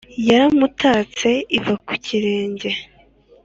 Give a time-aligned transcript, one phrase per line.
[0.27, 2.69] Yaramutatse iva ku kirenge